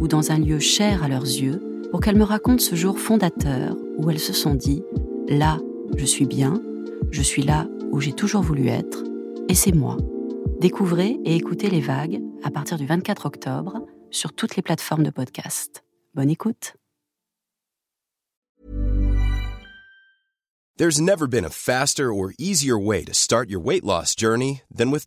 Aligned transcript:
ou 0.00 0.08
dans 0.08 0.32
un 0.32 0.38
lieu 0.38 0.58
cher 0.58 1.04
à 1.04 1.08
leurs 1.08 1.22
yeux 1.24 1.62
pour 1.90 2.00
qu'elles 2.00 2.16
me 2.16 2.24
racontent 2.24 2.62
ce 2.62 2.74
jour 2.74 2.98
fondateur 2.98 3.76
où 3.98 4.10
elles 4.10 4.18
se 4.18 4.32
sont 4.32 4.54
dit⁇ 4.54 4.82
Là, 5.38 5.58
je 5.96 6.04
suis 6.04 6.26
bien, 6.26 6.60
je 7.10 7.22
suis 7.22 7.42
là 7.42 7.68
où 7.92 8.00
j'ai 8.00 8.12
toujours 8.12 8.42
voulu 8.42 8.68
être, 8.68 9.04
et 9.48 9.54
c'est 9.54 9.72
moi. 9.72 9.96
Découvrez 10.60 11.18
et 11.24 11.36
écoutez 11.36 11.70
les 11.70 11.80
vagues 11.80 12.20
à 12.42 12.50
partir 12.50 12.78
du 12.78 12.86
24 12.86 13.26
octobre 13.26 13.86
sur 14.10 14.32
toutes 14.32 14.56
les 14.56 14.62
plateformes 14.62 15.04
de 15.04 15.10
podcast. 15.10 15.84
Bonne 16.14 16.30
écoute. 16.30 16.74
There's 20.76 20.98
never 20.98 21.26
been 21.28 21.44
a 21.44 21.50
faster 21.50 22.10
or 22.10 22.32
easier 22.38 22.78
way 22.78 23.04
to 23.04 23.12
start 23.12 23.50
your 23.50 23.60
weight 23.60 23.84
loss 23.84 24.14
journey 24.16 24.62
than 24.74 24.90
with. 24.90 25.06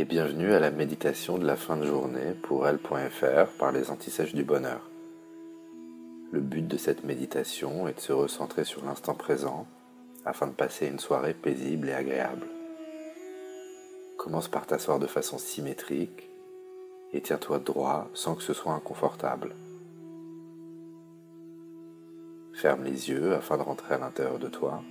et 0.00 0.06
bienvenue 0.06 0.54
à 0.54 0.60
la 0.60 0.70
méditation 0.70 1.36
de 1.36 1.44
la 1.44 1.56
fin 1.56 1.76
de 1.76 1.84
journée 1.84 2.32
pour 2.40 2.66
elle.fr 2.66 3.52
par 3.58 3.70
les 3.70 3.90
antisèches 3.90 4.34
du 4.34 4.44
bonheur. 4.44 4.88
Le 6.32 6.40
but 6.40 6.66
de 6.66 6.78
cette 6.78 7.04
méditation 7.04 7.86
est 7.86 7.96
de 7.96 8.00
se 8.00 8.14
recentrer 8.14 8.64
sur 8.64 8.82
l'instant 8.82 9.12
présent 9.12 9.66
afin 10.24 10.46
de 10.46 10.54
passer 10.54 10.86
une 10.86 10.98
soirée 10.98 11.34
paisible 11.34 11.90
et 11.90 11.92
agréable. 11.92 12.46
Commence 14.16 14.48
par 14.48 14.66
t'asseoir 14.66 15.00
de 15.00 15.06
façon 15.06 15.36
symétrique 15.36 16.30
et 17.12 17.20
tiens-toi 17.20 17.58
droit 17.58 18.08
sans 18.14 18.34
que 18.36 18.42
ce 18.42 18.54
soit 18.54 18.72
inconfortable. 18.72 19.54
Ferme 22.54 22.84
les 22.84 23.10
yeux 23.10 23.34
afin 23.34 23.58
de 23.58 23.62
rentrer 23.62 23.96
à 23.96 23.98
l'intérieur 23.98 24.38
de 24.38 24.48
toi 24.48 24.82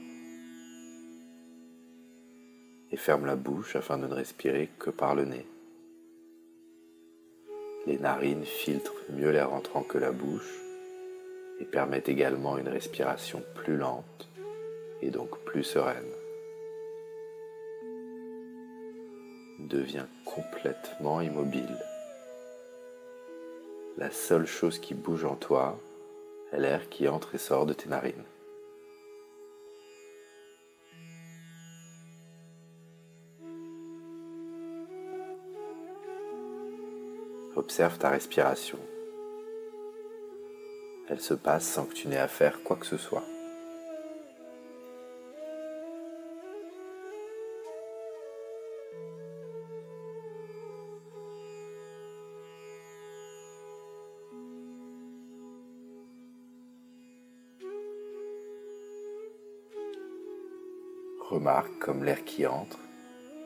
et 2.92 2.98
ferme 2.98 3.26
la 3.26 3.36
bouche 3.36 3.76
afin 3.76 3.98
de 3.98 4.08
ne 4.08 4.14
respirer 4.14 4.70
que 4.80 4.90
par 4.90 5.16
le 5.16 5.26
nez. 5.26 5.46
Les 7.86 7.98
narines 7.98 8.46
filtrent 8.46 8.94
mieux 9.10 9.32
l'air 9.32 9.54
entrant 9.54 9.84
que 9.84 9.98
la 9.98 10.12
bouche 10.12 10.60
et 11.60 11.66
permettent 11.66 12.10
également 12.10 12.58
une 12.58 12.68
respiration 12.68 13.44
plus 13.56 13.78
lente 13.78 14.30
et 15.02 15.12
donc 15.12 15.38
plus 15.40 15.64
sereine. 15.64 16.04
Deviens 19.60 20.08
complètement 20.26 21.22
immobile. 21.22 21.78
La 23.98 24.10
seule 24.12 24.48
chose 24.48 24.80
qui 24.80 24.94
bouge 24.94 25.26
en 25.26 25.36
toi 25.36 25.78
est 26.52 26.60
l'air 26.60 26.90
qui 26.90 27.08
entre 27.08 27.36
et 27.36 27.40
sort 27.40 27.66
de 27.66 27.74
tes 27.74 27.90
narines. 27.90 28.24
Observe 37.60 37.98
ta 37.98 38.08
respiration. 38.08 38.80
Elle 41.10 41.20
se 41.20 41.34
passe 41.34 41.68
sans 41.68 41.86
que 41.86 41.94
tu 41.94 42.08
n'aies 42.08 42.16
à 42.16 42.30
faire 42.30 42.64
quoi 42.64 42.78
que 42.78 42.86
ce 42.86 42.96
soit. 42.96 43.26
Remarque 61.30 61.78
comme 61.80 62.06
l'air 62.06 62.24
qui 62.24 62.48
entre 62.48 62.80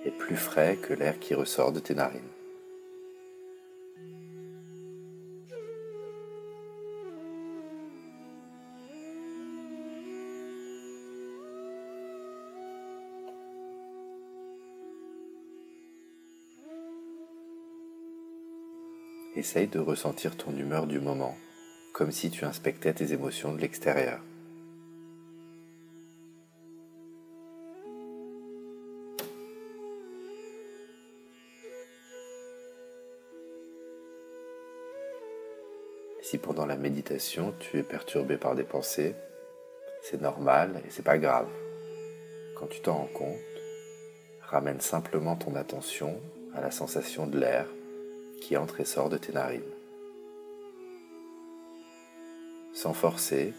est 0.05 0.11
plus 0.11 0.37
frais 0.37 0.77
que 0.79 0.93
l'air 0.93 1.17
qui 1.19 1.33
ressort 1.33 1.71
de 1.71 1.79
tes 1.79 1.95
narines. 1.95 2.21
Essaye 19.43 19.67
de 19.67 19.79
ressentir 19.79 20.37
ton 20.37 20.55
humeur 20.55 20.87
du 20.87 21.01
moment, 21.01 21.35
comme 21.91 22.13
si 22.13 22.31
tu 22.31 22.45
inspectais 22.45 22.93
tes 22.93 23.11
émotions 23.11 23.51
de 23.51 23.59
l'extérieur. 23.59 24.21
Si 36.21 36.37
pendant 36.37 36.65
la 36.65 36.77
méditation 36.77 37.53
tu 37.59 37.79
es 37.79 37.83
perturbé 37.83 38.37
par 38.37 38.55
des 38.55 38.63
pensées, 38.63 39.13
c'est 40.03 40.21
normal 40.21 40.81
et 40.87 40.89
c'est 40.89 41.03
pas 41.03 41.17
grave. 41.17 41.49
Quand 42.55 42.67
tu 42.67 42.79
t'en 42.79 42.93
rends 42.93 43.07
compte, 43.07 43.39
ramène 44.41 44.79
simplement 44.79 45.35
ton 45.35 45.57
attention 45.57 46.17
à 46.55 46.61
la 46.61 46.71
sensation 46.71 47.27
de 47.27 47.37
l'air 47.37 47.67
qui 48.43 48.57
entre 48.57 48.81
et 48.81 48.85
sort 48.85 49.09
de 49.09 49.17
tes 49.17 49.31
narines. 49.31 49.61
Sans 52.73 52.93
forcer, 52.93 53.53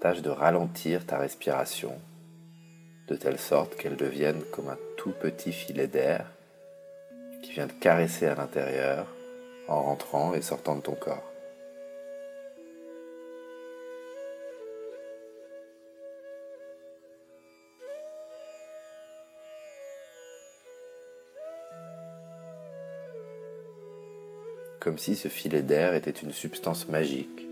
tâche 0.00 0.22
de 0.22 0.30
ralentir 0.30 1.04
ta 1.04 1.18
respiration 1.18 1.92
de 3.08 3.16
telle 3.16 3.38
sorte 3.38 3.76
qu'elle 3.76 3.96
devienne 3.96 4.42
comme 4.52 4.68
un 4.70 4.78
tout 4.96 5.12
petit 5.12 5.52
filet 5.52 5.86
d'air 5.86 6.30
qui 7.42 7.52
vient 7.52 7.68
te 7.68 7.74
caresser 7.74 8.26
à 8.26 8.34
l'intérieur 8.34 9.06
en 9.68 9.82
rentrant 9.82 10.32
et 10.32 10.40
sortant 10.40 10.76
de 10.76 10.80
ton 10.80 10.94
corps. 10.94 11.27
comme 24.88 24.96
si 24.96 25.16
ce 25.16 25.28
filet 25.28 25.60
d'air 25.60 25.92
était 25.92 26.10
une 26.10 26.32
substance 26.32 26.88
magique 26.88 27.46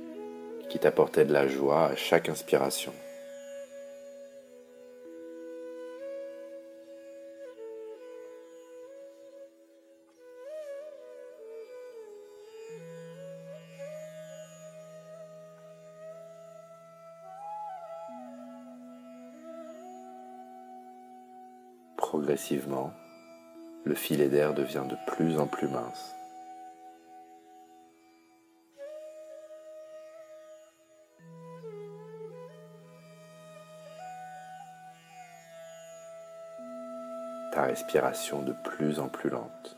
qui 0.70 0.78
t'apportait 0.78 1.26
de 1.26 1.34
la 1.34 1.46
joie 1.46 1.88
à 1.88 1.94
chaque 1.94 2.30
inspiration. 2.30 2.94
Progressivement, 21.98 22.94
le 23.84 23.94
filet 23.94 24.28
d'air 24.28 24.54
devient 24.54 24.84
de 24.88 24.96
plus 25.12 25.38
en 25.38 25.46
plus 25.46 25.68
mince. 25.68 26.16
De 37.76 38.55
plus 38.64 38.99
en 39.00 39.08
plus 39.08 39.28
lente. 39.28 39.76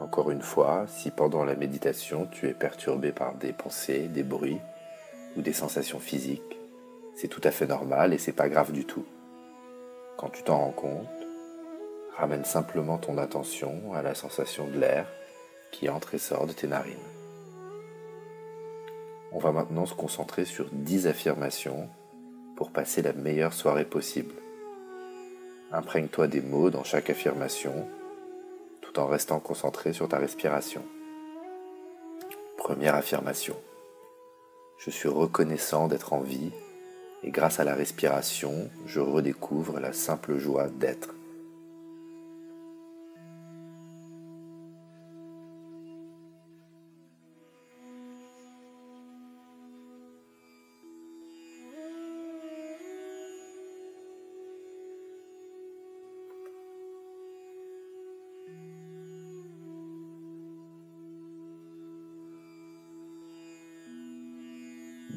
Encore 0.00 0.30
une 0.30 0.42
fois, 0.42 0.84
si 0.86 1.10
pendant 1.10 1.44
la 1.44 1.54
méditation 1.54 2.26
tu 2.30 2.48
es 2.48 2.54
perturbé 2.54 3.12
par 3.12 3.34
des 3.34 3.52
pensées, 3.52 4.08
des 4.08 4.22
bruits 4.22 4.60
ou 5.36 5.42
des 5.42 5.52
sensations 5.52 6.00
physiques, 6.00 6.58
c'est 7.14 7.28
tout 7.28 7.40
à 7.44 7.50
fait 7.50 7.66
normal 7.66 8.12
et 8.12 8.18
c'est 8.18 8.32
pas 8.32 8.48
grave 8.48 8.72
du 8.72 8.84
tout. 8.84 9.06
Quand 10.18 10.28
tu 10.28 10.42
t'en 10.42 10.58
rends 10.58 10.72
compte, 10.72 11.06
ramène 12.16 12.44
simplement 12.44 12.98
ton 12.98 13.16
attention 13.16 13.94
à 13.94 14.02
la 14.02 14.14
sensation 14.14 14.66
de 14.66 14.78
l'air 14.78 15.06
qui 15.70 15.88
entre 15.88 16.14
et 16.14 16.18
sort 16.18 16.46
de 16.46 16.52
tes 16.52 16.66
narines. 16.66 16.96
On 19.32 19.38
va 19.38 19.52
maintenant 19.52 19.86
se 19.86 19.94
concentrer 19.94 20.44
sur 20.44 20.68
10 20.72 21.06
affirmations 21.06 21.88
pour 22.56 22.70
passer 22.70 23.02
la 23.02 23.12
meilleure 23.12 23.52
soirée 23.52 23.84
possible. 23.84 24.34
Imprègne-toi 25.72 26.26
des 26.26 26.40
mots 26.40 26.70
dans 26.70 26.84
chaque 26.84 27.10
affirmation 27.10 27.86
tout 28.80 28.98
en 28.98 29.06
restant 29.06 29.38
concentré 29.38 29.92
sur 29.92 30.08
ta 30.08 30.18
respiration. 30.18 30.84
Première 32.58 32.96
affirmation. 32.96 33.56
Je 34.78 34.90
suis 34.90 35.08
reconnaissant 35.08 35.86
d'être 35.86 36.12
en 36.12 36.20
vie 36.20 36.50
et 37.22 37.30
grâce 37.30 37.60
à 37.60 37.64
la 37.64 37.74
respiration, 37.74 38.70
je 38.86 38.98
redécouvre 38.98 39.78
la 39.78 39.92
simple 39.92 40.38
joie 40.38 40.68
d'être. 40.68 41.14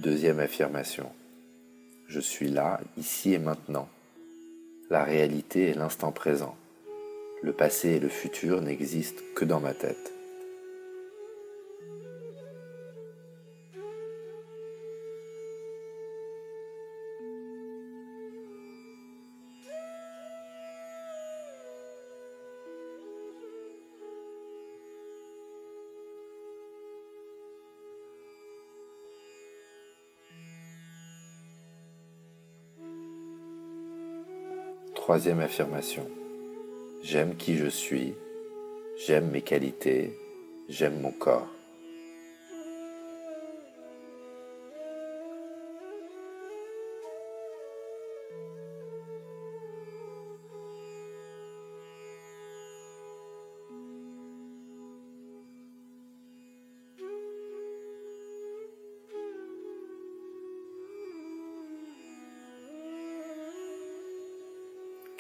Deuxième 0.04 0.42
affirmation. 0.42 1.10
Je 2.10 2.20
suis 2.20 2.50
là, 2.50 2.82
ici 2.98 3.34
et 3.34 3.40
maintenant. 3.40 3.88
La 4.90 5.06
réalité 5.06 5.70
est 5.70 5.76
l'instant 5.76 6.12
présent. 6.12 6.58
Le 7.42 7.54
passé 7.54 7.92
et 7.92 8.00
le 8.02 8.10
futur 8.10 8.62
n'existent 8.62 9.24
que 9.34 9.46
dans 9.46 9.62
ma 9.62 9.74
tête. 9.74 10.13
Troisième 35.04 35.42
affirmation. 35.42 36.08
J'aime 37.04 37.36
qui 37.36 37.58
je 37.58 37.68
suis, 37.68 38.14
j'aime 39.06 39.32
mes 39.32 39.42
qualités, 39.42 40.18
j'aime 40.70 41.02
mon 41.02 41.12
corps. 41.12 41.50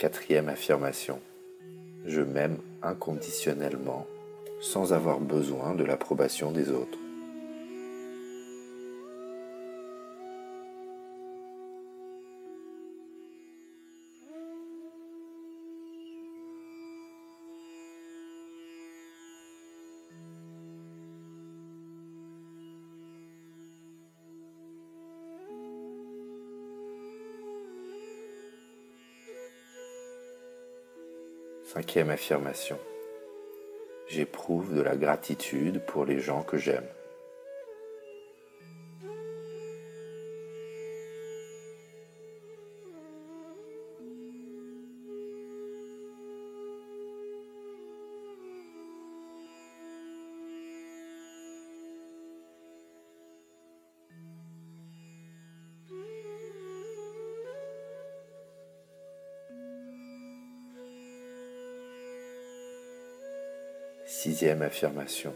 Quatrième 0.03 0.49
affirmation. 0.49 1.21
Je 2.05 2.19
m'aime 2.19 2.57
inconditionnellement 2.81 4.05
sans 4.59 4.91
avoir 4.91 5.21
besoin 5.21 5.75
de 5.75 5.85
l'approbation 5.85 6.51
des 6.51 6.71
autres. 6.71 6.97
Cinquième 31.73 32.11
affirmation. 32.11 32.77
J'éprouve 34.07 34.75
de 34.75 34.81
la 34.81 34.95
gratitude 34.95 35.83
pour 35.87 36.05
les 36.05 36.19
gens 36.19 36.43
que 36.43 36.59
j'aime. 36.59 36.85
Sixième 64.15 64.61
affirmation. 64.61 65.33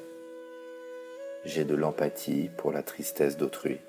J'ai 1.45 1.65
de 1.65 1.73
l'empathie 1.73 2.51
pour 2.57 2.71
la 2.71 2.83
tristesse 2.83 3.35
d'autrui. 3.35 3.79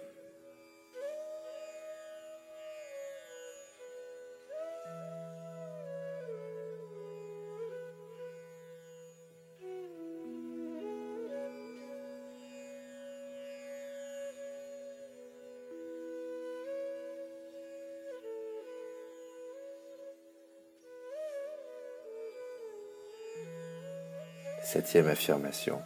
Septième 24.71 25.09
affirmation. 25.09 25.81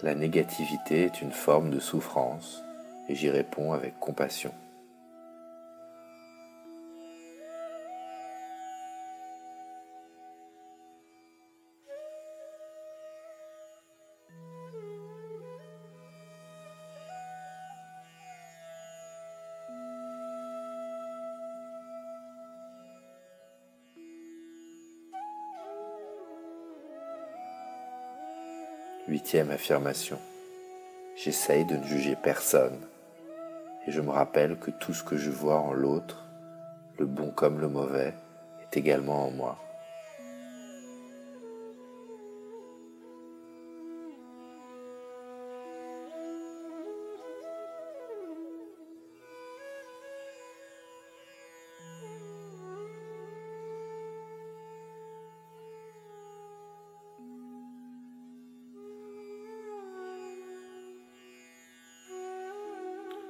La 0.00 0.14
négativité 0.14 1.02
est 1.02 1.20
une 1.20 1.30
forme 1.30 1.68
de 1.68 1.78
souffrance 1.78 2.64
et 3.06 3.14
j'y 3.14 3.28
réponds 3.28 3.74
avec 3.74 4.00
compassion. 4.00 4.54
Huitième 29.12 29.50
affirmation. 29.50 30.18
J'essaye 31.16 31.66
de 31.66 31.76
ne 31.76 31.84
juger 31.84 32.16
personne 32.16 32.78
et 33.86 33.92
je 33.92 34.00
me 34.00 34.08
rappelle 34.08 34.56
que 34.56 34.70
tout 34.70 34.94
ce 34.94 35.02
que 35.02 35.18
je 35.18 35.28
vois 35.28 35.58
en 35.58 35.74
l'autre, 35.74 36.24
le 36.98 37.04
bon 37.04 37.30
comme 37.30 37.60
le 37.60 37.68
mauvais, 37.68 38.14
est 38.62 38.74
également 38.78 39.26
en 39.26 39.30
moi. 39.30 39.58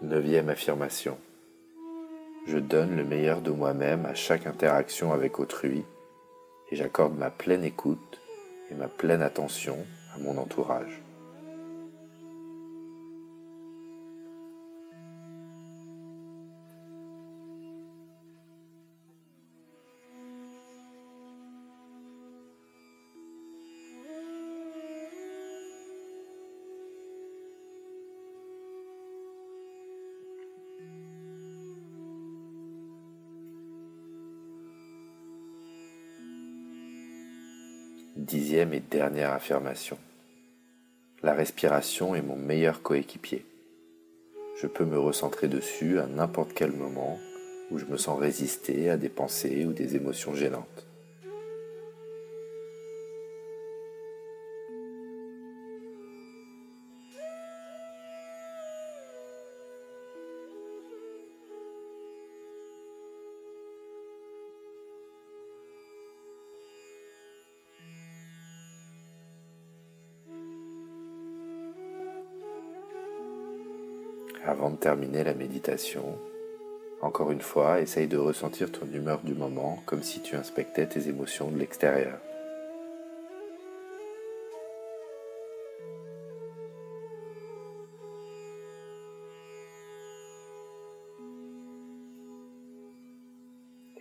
Neuvième 0.03 0.49
affirmation. 0.49 1.17
Je 2.49 2.59
donne 2.59 2.97
le 2.97 3.05
meilleur 3.05 3.41
de 3.41 3.53
moi-même 3.53 4.05
à 4.05 4.15
chaque 4.15 4.49
interaction 4.49 5.13
avec 5.13 5.39
autrui 5.39 5.85
et 6.73 6.77
j'accorde 6.77 7.17
ma 7.17 7.31
pleine 7.31 7.63
écoute 7.63 8.21
et 8.69 8.75
ma 8.75 8.89
pleine 8.89 9.23
attention 9.23 9.77
à 10.17 10.19
mon 10.19 10.39
entourage. 10.39 11.01
Dixième 38.23 38.73
et 38.73 38.79
dernière 38.79 39.33
affirmation. 39.33 39.99
La 41.25 41.35
respiration 41.35 42.15
est 42.15 42.23
mon 42.23 42.37
meilleur 42.37 42.81
coéquipier. 42.81 43.45
Je 44.61 44.69
peux 44.69 44.85
me 44.85 44.97
recentrer 44.97 45.49
dessus 45.49 45.99
à 45.99 46.07
n'importe 46.07 46.53
quel 46.55 46.71
moment 46.71 47.19
où 47.73 47.79
je 47.79 47.85
me 47.87 47.97
sens 47.97 48.21
résister 48.21 48.91
à 48.91 48.97
des 48.97 49.09
pensées 49.09 49.67
ou 49.67 49.73
des 49.73 49.97
émotions 49.97 50.37
gênantes. 50.37 50.87
Avant 74.45 74.71
de 74.71 74.77
terminer 74.77 75.23
la 75.23 75.35
méditation, 75.35 76.19
encore 77.01 77.31
une 77.31 77.41
fois, 77.41 77.81
essaye 77.81 78.09
de 78.09 78.17
ressentir 78.17 78.73
ton 78.73 78.87
humeur 78.87 79.21
du 79.23 79.35
moment 79.35 79.81
comme 79.87 80.03
si 80.03 80.21
tu 80.21 80.35
inspectais 80.35 80.87
tes 80.87 81.09
émotions 81.09 81.49
de 81.49 81.59
l'extérieur. 81.59 82.19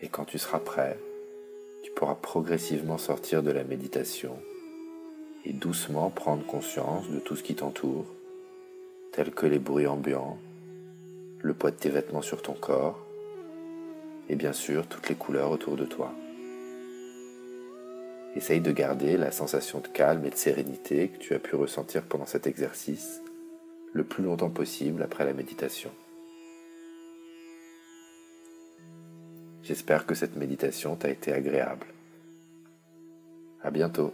Et 0.02 0.08
quand 0.08 0.26
tu 0.26 0.40
seras 0.40 0.58
prêt, 0.58 0.98
tu 1.84 1.92
pourras 1.92 2.16
progressivement 2.16 2.98
sortir 2.98 3.44
de 3.44 3.52
la 3.52 3.64
méditation 3.64 4.40
et 5.46 5.54
doucement 5.54 6.10
prendre 6.10 6.44
conscience 6.48 7.08
de 7.12 7.20
tout 7.20 7.36
ce 7.36 7.44
qui 7.44 7.54
t'entoure 7.54 8.08
tels 9.12 9.32
que 9.32 9.46
les 9.46 9.60
bruits 9.60 9.88
ambiants, 9.88 10.38
le 11.42 11.54
poids 11.54 11.72
de 11.72 11.76
tes 11.76 11.90
vêtements 11.90 12.22
sur 12.22 12.42
ton 12.42 12.54
corps, 12.54 13.06
et 14.30 14.36
bien 14.36 14.54
sûr 14.54 14.88
toutes 14.88 15.10
les 15.10 15.16
couleurs 15.16 15.52
autour 15.52 15.76
de 15.76 15.86
toi. 15.86 16.14
Essaye 18.36 18.62
de 18.62 18.72
garder 18.72 19.18
la 19.18 19.32
sensation 19.32 19.80
de 19.80 19.88
calme 19.88 20.26
et 20.26 20.30
de 20.30 20.36
sérénité 20.36 21.10
que 21.10 21.18
tu 21.18 21.34
as 21.34 21.40
pu 21.40 21.56
ressentir 21.56 22.04
pendant 22.04 22.26
cet 22.26 22.48
exercice 22.48 23.22
le 23.94 24.06
plus 24.06 24.24
longtemps 24.24 24.50
possible 24.50 25.04
après 25.04 25.26
la 25.26 25.34
méditation. 25.34 25.92
J'espère 29.64 30.06
que 30.06 30.16
cette 30.16 30.38
méditation 30.38 30.96
t'a 30.96 31.10
été 31.10 31.34
agréable. 31.34 31.88
À 33.62 33.70
bientôt. 33.70 34.14